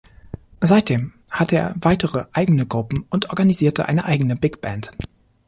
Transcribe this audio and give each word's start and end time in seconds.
Seitdem 0.61 1.13
hatte 1.29 1.57
er 1.57 1.75
weitere 1.79 2.25
eigene 2.33 2.65
Gruppen 2.65 3.05
und 3.11 3.29
organisierte 3.29 3.87
eine 3.87 4.03
eigene 4.03 4.35
Big 4.35 4.59
Band. 4.59 4.91